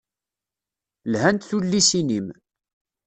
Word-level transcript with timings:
Lhant 1.11 1.41
tullisin-im. 1.49 2.27